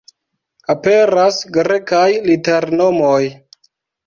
Aperas 0.73 1.37
Grekaj 1.59 2.07
liternomoj. 2.31 3.21